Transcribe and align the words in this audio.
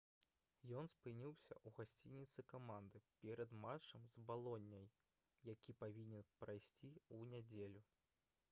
ён 0.77 0.87
спыніўся 0.91 1.53
ў 1.55 1.67
гасцініцы 1.79 2.43
каманды 2.53 3.01
перад 3.25 3.53
матчам 3.67 4.07
з 4.15 4.23
балонняй 4.31 4.89
які 5.53 5.77
павінен 5.83 6.29
прайсці 6.45 6.89
ў 6.93 7.37
нядзелю 7.37 7.85